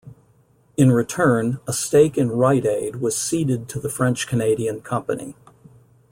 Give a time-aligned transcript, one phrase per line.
[0.77, 5.35] In return, a stake in Rite Aid was ceded to the French-Canadian company.